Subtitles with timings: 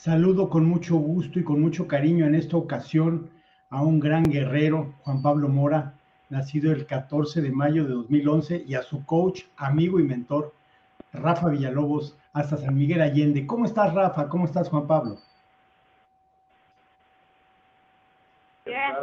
[0.00, 3.28] Saludo con mucho gusto y con mucho cariño en esta ocasión
[3.68, 5.92] a un gran guerrero, Juan Pablo Mora,
[6.30, 10.54] nacido el 14 de mayo de 2011, y a su coach, amigo y mentor,
[11.12, 13.46] Rafa Villalobos, hasta San Miguel Allende.
[13.46, 14.26] ¿Cómo estás, Rafa?
[14.30, 15.18] ¿Cómo estás, Juan Pablo?
[18.64, 18.94] Bien.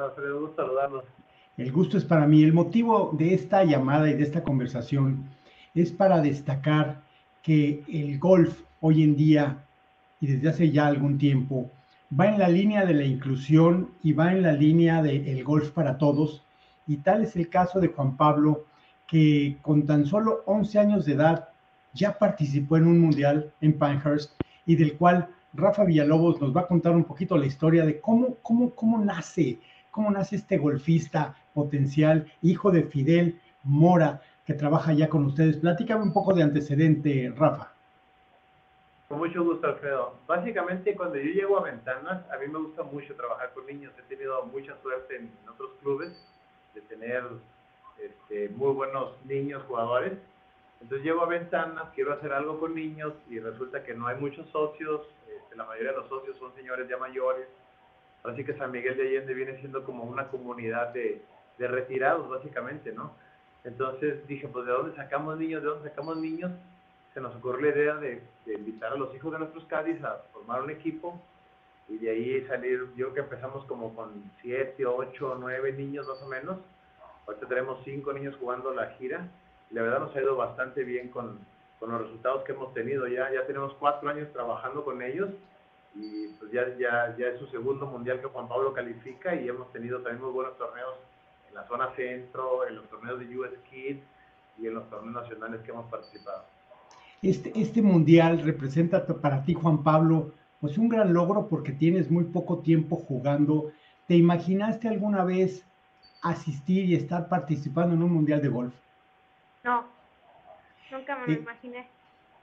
[1.57, 2.41] El gusto es para mí.
[2.41, 5.29] El motivo de esta llamada y de esta conversación
[5.75, 7.03] es para destacar
[7.43, 9.63] que el golf hoy en día
[10.19, 11.71] y desde hace ya algún tiempo
[12.17, 15.97] va en la línea de la inclusión y va en la línea del golf para
[15.97, 16.43] todos.
[16.87, 18.65] Y tal es el caso de Juan Pablo,
[19.07, 21.49] que con tan solo 11 años de edad
[21.93, 26.67] ya participó en un mundial en Pinehurst y del cual Rafa Villalobos nos va a
[26.67, 29.59] contar un poquito la historia de cómo, cómo, cómo nace,
[29.91, 35.57] cómo nace este golfista potencial, hijo de Fidel Mora, que trabaja ya con ustedes.
[35.57, 37.76] Platícame un poco de antecedente, Rafa.
[39.07, 40.15] Con mucho gusto, Alfredo.
[40.27, 43.93] Básicamente, cuando yo llego a Ventanas, a mí me gusta mucho trabajar con niños.
[43.97, 46.11] He tenido mucha suerte en otros clubes
[46.75, 47.23] de tener
[47.99, 50.13] este, muy buenos niños jugadores.
[50.81, 54.47] Entonces llego a Ventanas, quiero hacer algo con niños y resulta que no hay muchos
[54.49, 55.07] socios.
[55.33, 57.47] Este, la mayoría de los socios son señores ya mayores.
[58.23, 61.21] Así que San Miguel de Allende viene siendo como una comunidad de,
[61.57, 63.13] retirados, básicamente, ¿no?
[63.63, 65.63] Entonces dije, pues ¿de dónde sacamos niños?
[65.63, 66.51] ¿De dónde sacamos niños?
[67.17, 70.61] Se nos ocurrió la idea de, invitar a los hijos de nuestros Cádiz a formar
[70.61, 71.19] un equipo
[71.89, 76.21] y de ahí salir, yo creo que empezamos como con 7, 8, 9 niños más
[76.21, 76.59] o menos.
[77.25, 79.27] Ahorita tenemos 5 niños jugando la gira
[79.71, 81.39] la verdad nos ha ido bastante bien con,
[81.81, 83.07] los resultados que hemos tenido.
[83.07, 85.29] Ya, ya tenemos 4 años trabajando con ellos
[85.95, 89.73] y pues ya, ya, ya es su segundo mundial que Juan Pablo califica y hemos
[89.73, 90.93] tenido también muy buenos torneos
[91.49, 94.03] en la zona centro, en los torneos de US Kids
[94.59, 96.43] y en los torneos nacionales que hemos participado.
[97.21, 102.25] Este, este mundial representa para ti, Juan Pablo, pues un gran logro porque tienes muy
[102.25, 103.71] poco tiempo jugando.
[104.07, 105.65] ¿Te imaginaste alguna vez
[106.21, 108.73] asistir y estar participando en un mundial de golf?
[109.63, 109.85] No,
[110.91, 111.87] nunca me lo eh, imaginé.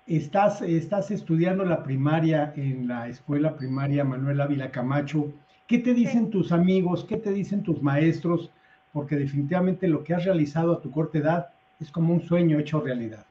[0.07, 5.33] Estás, estás estudiando la primaria en la escuela primaria Manuel Ávila Camacho.
[5.67, 7.05] ¿Qué te dicen tus amigos?
[7.05, 8.51] ¿Qué te dicen tus maestros?
[8.93, 11.49] Porque definitivamente lo que has realizado a tu corta edad
[11.81, 13.25] es como un sueño hecho realidad.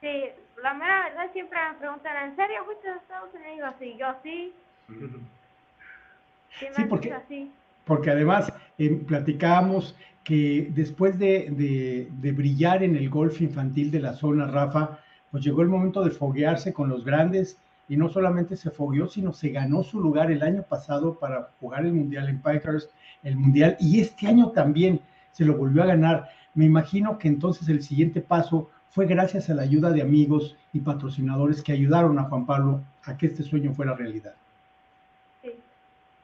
[0.00, 0.24] Sí,
[0.62, 3.74] la mera verdad siempre me preguntan, ¿en serio fuiste a Estados Unidos?
[3.80, 4.52] Y yo sí.
[6.76, 7.10] Sí, porque,
[7.86, 14.12] porque además eh, platicábamos que después de, de, brillar en el golf infantil de la
[14.12, 14.98] zona, Rafa,
[15.30, 17.58] pues llegó el momento de foguearse con los grandes
[17.88, 21.86] y no solamente se fogueó, sino se ganó su lugar el año pasado para jugar
[21.86, 22.90] el Mundial en Pikers,
[23.22, 25.00] el Mundial, y este año también
[25.32, 26.28] se lo volvió a ganar.
[26.54, 30.80] Me imagino que entonces el siguiente paso fue gracias a la ayuda de amigos y
[30.80, 34.34] patrocinadores que ayudaron a Juan Pablo a que este sueño fuera realidad.
[35.40, 35.50] Sí.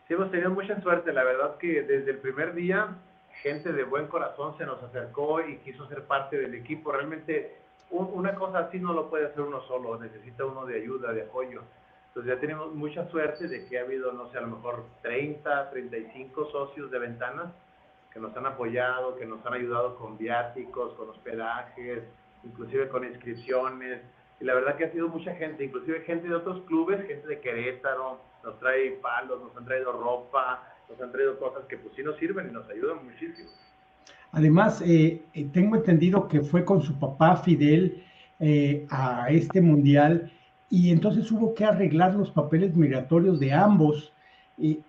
[0.07, 1.13] sí, hemos tenido mucha suerte.
[1.15, 2.95] La verdad que desde el primer día,
[3.43, 6.93] gente de buen corazón se nos acercó y quiso ser parte del equipo.
[6.93, 7.57] Realmente
[7.91, 11.63] una cosa así no lo puede hacer uno solo, necesita uno de ayuda, de apoyo.
[12.09, 15.71] Entonces ya tenemos mucha suerte de que ha habido, no sé, a lo mejor 30,
[15.71, 17.47] 35 socios de ventanas
[18.13, 22.03] que nos han apoyado, que nos han ayudado con viáticos, con hospedajes,
[22.45, 24.01] inclusive con inscripciones.
[24.41, 27.41] Y la verdad que ha sido mucha gente, inclusive gente de otros clubes, gente de
[27.41, 32.03] Querétaro, nos trae palos, nos han traído ropa, nos han traído cosas que pues sí
[32.03, 33.49] nos sirven y nos ayudan muchísimo.
[34.33, 38.05] Además, eh, eh, tengo entendido que fue con su papá Fidel
[38.39, 40.31] eh, a este mundial
[40.71, 44.13] y entonces hubo que arreglar los papeles migratorios de ambos.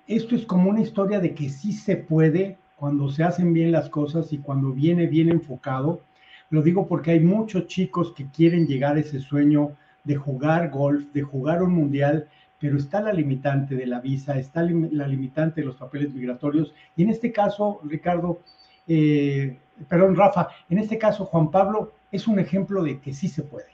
[0.08, 3.90] esto es como una historia de que sí se puede cuando se hacen bien las
[3.90, 6.02] cosas y cuando viene bien enfocado
[6.50, 11.06] lo digo porque hay muchos chicos que quieren llegar a ese sueño de jugar golf,
[11.14, 12.28] de jugar un mundial,
[12.60, 16.74] pero está la limitante de la visa, está la limitante de los papeles migratorios.
[16.96, 18.40] Y en este caso, Ricardo,
[18.88, 23.44] eh, perdón, Rafa, en este caso, Juan Pablo es un ejemplo de que sí se
[23.44, 23.70] puede.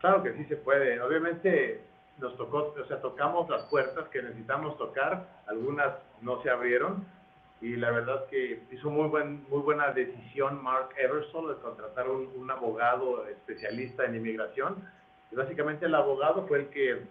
[0.00, 1.00] Claro que sí se puede.
[1.00, 1.82] Obviamente
[2.18, 7.04] nos tocó, o sea, tocamos las puertas que necesitamos tocar, algunas no se abrieron,
[7.60, 12.30] y la verdad que hizo muy, buen, muy buena decisión Mark Eversole de contratar un,
[12.36, 14.76] un abogado especialista en inmigración.
[15.30, 17.02] Y básicamente el abogado fue el que,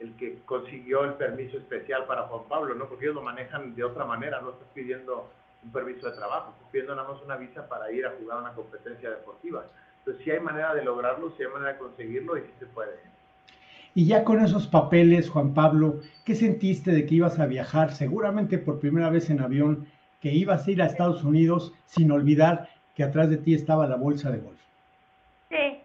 [0.00, 2.86] el que consiguió el permiso especial para Juan Pablo, ¿no?
[2.86, 5.30] Porque ellos lo manejan de otra manera, no estás pidiendo
[5.64, 8.52] un permiso de trabajo, estás pidiendo nada más una visa para ir a jugar una
[8.52, 9.64] competencia deportiva.
[10.00, 12.92] Entonces sí hay manera de lograrlo, sí hay manera de conseguirlo y sí se puede.
[13.94, 18.58] Y ya con esos papeles, Juan Pablo, ¿qué sentiste de que ibas a viajar seguramente
[18.58, 19.86] por primera vez en avión
[20.24, 23.96] que ibas a ir a Estados Unidos sin olvidar que atrás de ti estaba la
[23.96, 24.58] bolsa de golf.
[25.50, 25.82] Sí,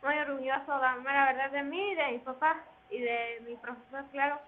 [0.00, 2.62] muy orgulloso, la verdad de mí de mi papá.
[2.88, 4.38] y de mi profesor, claro,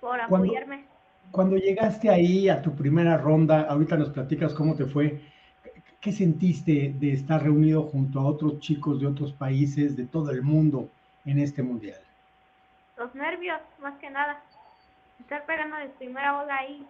[0.00, 0.86] por apoyarme.
[1.32, 5.20] Cuando llegaste ahí a tu primera ronda, ahorita nos platicas cómo te fue,
[6.00, 10.40] ¿qué sentiste de estar reunido junto a otros chicos de otros países, de todo el
[10.40, 10.88] mundo
[11.26, 12.00] en este mundial?
[12.96, 14.40] Los nervios, más que nada.
[15.20, 16.86] Estar pegando de primera bola ahí,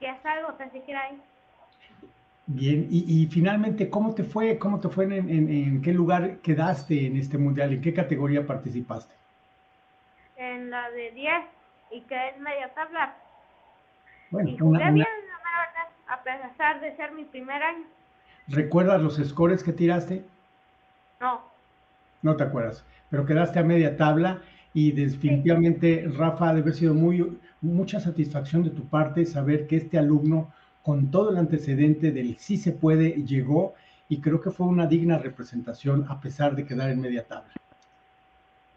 [0.00, 1.20] que es algo tan siquiera ahí.
[2.50, 4.58] Bien, y, finalmente, ¿cómo te fue?
[4.58, 7.74] ¿Cómo te fue en, en, qué lugar quedaste en este mundial?
[7.74, 9.14] ¿En qué categoría participaste?
[10.36, 11.32] En la de 10
[11.90, 13.14] y que es media tabla.
[14.30, 17.84] Bueno, y jugué bien, la verdad, a pesar de ser mi primer año.
[18.46, 20.24] ¿Recuerdas los scores que tiraste?
[21.20, 21.42] No.
[22.22, 24.40] No te acuerdas, pero quedaste a media tabla
[24.72, 29.98] y definitivamente, Rafa, debe haber sido muy, mucha satisfacción de tu parte saber que este
[29.98, 30.52] alumno
[30.82, 33.74] con todo el antecedente del sí se puede, llegó
[34.08, 37.52] y creo que fue una digna representación a pesar de quedar en media tabla.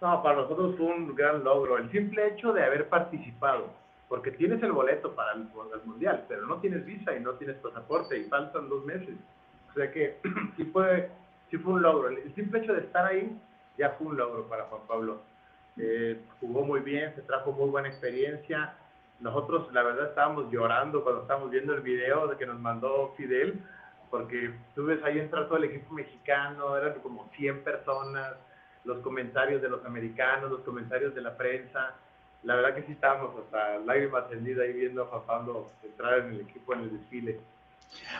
[0.02, 1.78] No, para nosotros fue un gran logro.
[1.78, 3.68] El simple hecho de haber participado,
[4.10, 5.48] porque tienes el boleto para el,
[5.86, 9.16] Mundial, pero no tienes visa y no tienes pasaporte y faltan dos meses.
[9.70, 10.18] O sea que
[10.58, 11.10] sí fue,
[11.50, 12.10] sí fue un logro.
[12.10, 13.32] El simple hecho de estar ahí
[13.78, 15.22] ya fue un logro para Juan Pablo.
[15.78, 18.74] Eh, jugó muy bien, se trajo muy buena experiencia.
[19.20, 23.60] Nosotros la verdad estábamos llorando cuando estábamos viendo el video de que nos mandó Fidel,
[24.10, 28.34] porque tú ves ahí entrar todo el equipo mexicano, eran como 100 personas,
[28.84, 31.96] los comentarios de los americanos, los comentarios de la prensa,
[32.44, 36.34] la verdad que sí estábamos hasta lágrimas tendidas ahí viendo a Juan Pablo entrar en
[36.34, 37.40] el equipo en el desfile.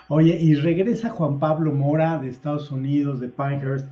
[0.10, 3.88] Oye, y regresa Juan Pablo Mora de Estados Unidos, de Pinehurst,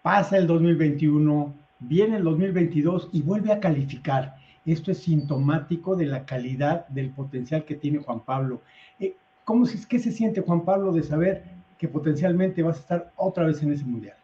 [0.00, 4.36] pasa el 2021, viene el 2022 y vuelve a calificar.
[4.66, 8.62] Esto es sintomático de la calidad del potencial que tiene Juan Pablo.
[9.00, 11.44] Eh, ¿Cómo qué se siente Juan Pablo de saber
[11.78, 14.16] que potencialmente vas a estar otra vez en ese mundial?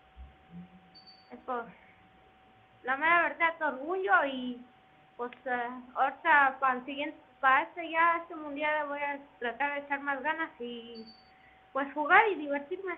[1.47, 1.65] Pues,
[2.83, 4.61] la mera verdad, orgullo y
[5.17, 9.87] pues eh, ahorita para el siguiente, para este ya este mundial voy a tratar de
[9.87, 11.07] echar más ganas y
[11.73, 12.95] pues jugar y divertirme.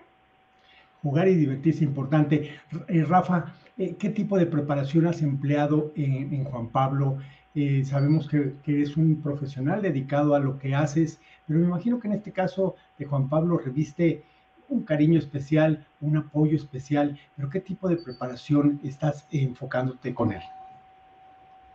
[1.03, 2.51] Jugar y divertirse importante.
[2.87, 7.17] Eh, Rafa, ¿qué tipo de preparación has empleado en, en Juan Pablo?
[7.55, 11.99] Eh, sabemos que, que, eres un profesional dedicado a lo que haces, pero me imagino
[11.99, 14.23] que en este caso de Juan Pablo reviste
[14.69, 20.41] un cariño especial, un apoyo especial, pero ¿qué tipo de preparación estás enfocándote con él?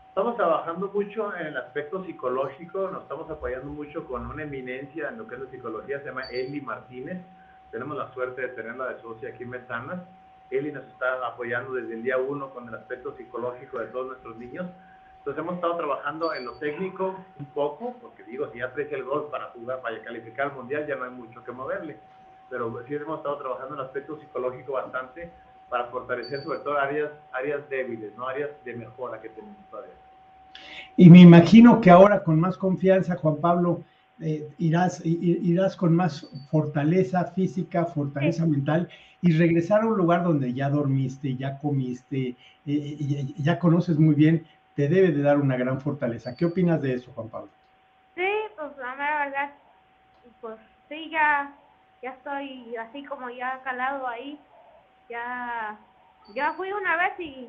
[0.08, 5.16] Estamos trabajando mucho en el aspecto psicológico, nos estamos apoyando mucho con una eminencia en
[5.16, 7.18] lo que es la psicología, se llama Eli Martínez.
[7.72, 10.00] Tenemos la suerte de tenerla de socia aquí en Metanas.
[10.50, 14.36] Eli nos está apoyando desde el día uno con el aspecto psicológico de todos nuestros
[14.36, 14.66] niños
[15.22, 19.04] entonces hemos estado trabajando en lo técnico un poco, porque digo, si ya aprecia el
[19.04, 21.96] gol para jugar, para calificar al mundial, ya no hay mucho que moverle.
[22.50, 25.30] Pero sí hemos estado trabajando en el aspecto psicológico bastante
[25.68, 29.94] para fortalecer sobre todo áreas, áreas débiles, no áreas de mejora que tenemos todavía.
[30.96, 33.84] Y me imagino que ahora con más confianza, Juan Pablo,
[34.22, 38.88] eh, irás, irás con más fortaleza física, fortaleza mental
[39.20, 42.36] y regresar a un lugar donde ya dormiste, ya comiste,
[42.66, 46.34] eh, ya conoces muy bien te debe de dar una gran fortaleza.
[46.36, 47.50] ¿Qué opinas de eso, Juan Pablo?
[48.14, 49.50] Sí, pues la verdad,
[50.40, 50.58] pues
[50.88, 51.52] sí, ya,
[52.02, 54.38] ya estoy así como ya calado ahí.
[55.08, 55.78] Ya,
[56.34, 57.48] ya fui una vez y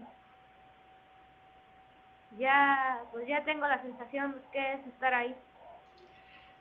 [2.37, 5.35] ya, pues ya tengo la sensación que es estar ahí.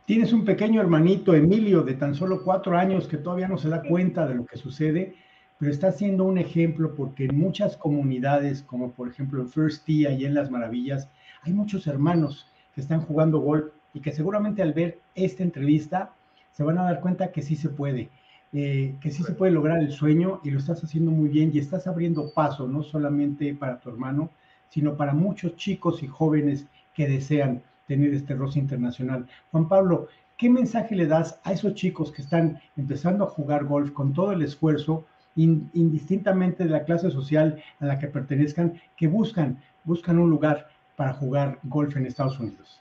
[0.04, 3.82] Tienes un pequeño hermanito, Emilio, de tan solo cuatro años, que todavía no se da
[3.82, 5.14] cuenta de lo que sucede
[5.62, 10.12] pero está siendo un ejemplo porque en muchas comunidades, como por ejemplo en First Tee,
[10.12, 11.09] y en Las Maravillas,
[11.42, 16.11] hay muchos hermanos que están jugando golf y que seguramente al ver esta entrevista
[16.50, 18.11] se van a dar cuenta que sí se puede,
[18.52, 21.61] eh, que sí se puede lograr el sueño y lo estás haciendo muy bien y
[21.61, 24.30] estás abriendo paso no solamente para tu hermano,
[24.68, 29.27] sino para muchos chicos y jóvenes que desean tener este roce internacional.
[29.51, 33.91] Juan Pablo, ¿qué mensaje le das a esos chicos que están empezando a jugar golf
[33.93, 39.62] con todo el esfuerzo, indistintamente de la clase social a la que pertenezcan, que buscan,
[39.85, 42.81] buscan un lugar para jugar golf en Estados Unidos.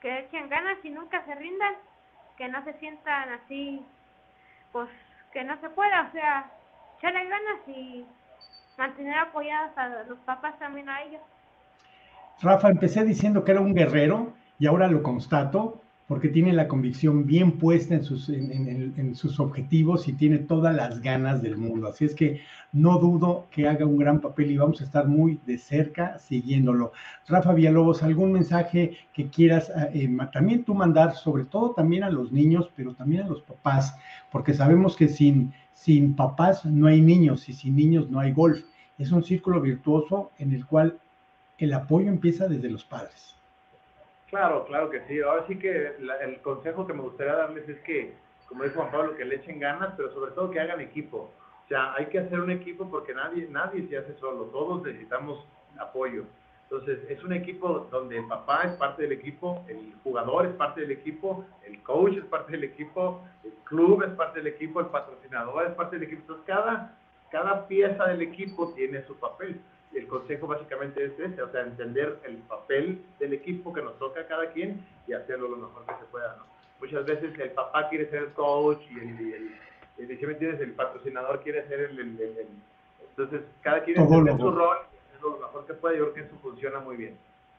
[0.00, 1.74] Que echen ganas y nunca se rindan,
[2.36, 3.82] que no se sientan así,
[4.72, 4.88] pues
[5.32, 6.50] que no se pueda, o sea,
[6.98, 8.06] echarle ganas y
[8.76, 11.20] mantener apoyados a los papás también a ellos.
[12.40, 17.26] Rafa, empecé diciendo que era un guerrero y ahora lo constato porque tiene la convicción
[17.26, 21.88] bien puesta en sus, en, sus objetivos y tiene todas las ganas del mundo.
[21.88, 22.40] Así es que
[22.72, 26.92] no dudo que haga un gran papel y vamos a estar muy de cerca siguiéndolo.
[27.26, 32.32] Rafa Villalobos, ¿algún mensaje que quieras eh, también tú mandar, sobre todo también a los
[32.32, 33.94] niños, pero también a los papás?
[34.32, 38.64] Porque sabemos que sin, sin papás no hay niños y sin niños no hay golf.
[38.96, 40.98] Es un círculo virtuoso en el cual
[41.58, 43.34] el apoyo empieza desde los padres.
[44.28, 45.20] Claro, claro que sí.
[45.20, 48.14] Ahora sí que el consejo que me gustaría darles es que,
[48.46, 51.32] como dijo Juan Pablo, que le echen ganas, pero sobre todo que hagan equipo.
[51.64, 55.46] O sea, hay que hacer un equipo porque nadie, nadie se hace solo, todos necesitamos
[55.78, 56.24] apoyo.
[56.70, 60.82] Entonces, es un equipo donde el papá es parte del equipo, el jugador es parte
[60.82, 64.86] del equipo, el coach es parte del equipo, el club es parte del equipo, el
[64.86, 66.20] patrocinador es parte del equipo.
[66.22, 66.94] Entonces, cada,
[67.30, 69.58] cada pieza del equipo tiene su papel.
[69.92, 73.98] Y el consejo básicamente es ese, o sea, entender el papel del equipo que nos
[73.98, 76.36] toca a cada quien y hacerlo lo mejor que se pueda.
[76.36, 76.44] ¿no?
[76.80, 79.54] Muchas veces el papá quiere ser el coach y el,
[79.98, 81.98] el, el patrocinador quiere ser el,
[83.10, 84.78] entonces cada quien tiene su rol
[85.22, 87.18] lo mejor que puede, yo creo que eso funciona muy bien.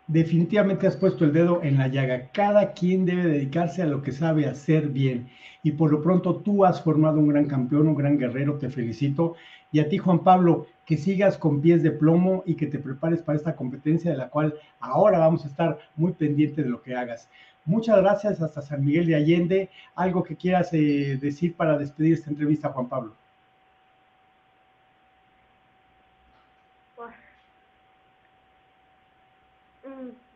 [0.09, 2.29] Definitivamente has puesto el dedo en la llaga.
[2.33, 5.29] Cada quien debe dedicarse a lo que sabe hacer bien.
[5.61, 9.35] Y por lo pronto tú has formado un gran campeón, un gran guerrero, te felicito.
[9.71, 13.21] Y a ti, Juan Pablo, que sigas con pies de plomo y que te prepares
[13.21, 16.95] para esta competencia de la cual ahora vamos a estar muy pendientes de lo que
[16.95, 17.29] hagas.
[17.65, 19.69] Muchas gracias hasta San Miguel de Allende.
[19.93, 23.13] ¿Algo que quieras eh, decir para despedir esta entrevista, Juan Pablo?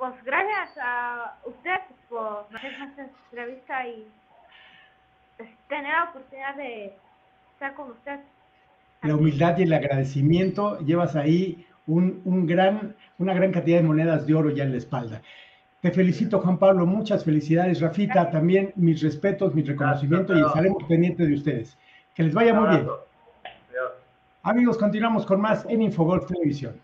[0.03, 0.21] pues
[0.63, 1.79] gracias a usted
[2.09, 4.07] por hacer esta entrevista y
[5.37, 6.93] pues, tener la oportunidad de
[7.53, 8.19] estar con usted.
[9.01, 14.25] La humildad y el agradecimiento, llevas ahí un, un gran, una gran cantidad de monedas
[14.25, 15.21] de oro ya en la espalda.
[15.81, 17.81] Te felicito, Juan Pablo, muchas felicidades.
[17.81, 21.77] Rafita, también mis respetos, mi reconocimiento y estaremos pendientes de ustedes.
[22.15, 22.87] Que les vaya muy bien.
[24.43, 26.79] Amigos, continuamos con más en Infogolf Televisión.